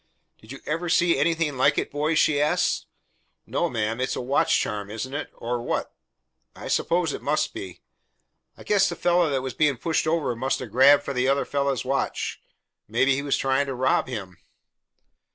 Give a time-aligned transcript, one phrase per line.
[0.39, 2.87] "Did you ever see anything like it, boys?" she asked.
[3.45, 4.01] "No, ma'am.
[4.01, 5.29] It's a watch charm, isn't it?
[5.35, 5.93] Or what?"
[6.55, 7.83] "I suppose it must be."
[8.57, 11.45] "I guess the fellah that was being pushed over must 'a' grabbed for the other
[11.45, 12.41] fellah's watch.
[12.87, 14.39] Maybe he was trying to rob him."